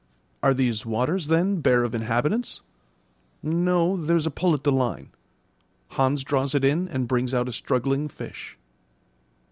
Are 0.41 0.55
these 0.55 0.83
waters, 0.83 1.27
then, 1.27 1.57
bare 1.61 1.83
of 1.83 1.93
inhabitants? 1.93 2.63
No, 3.43 3.95
there's 3.95 4.25
a 4.25 4.31
pull 4.31 4.55
at 4.55 4.63
the 4.63 4.71
line. 4.71 5.11
Hans 5.89 6.23
draws 6.23 6.55
it 6.55 6.65
in 6.65 6.87
and 6.87 7.07
brings 7.07 7.35
out 7.35 7.47
a 7.47 7.51
struggling 7.51 8.07
fish. 8.07 8.57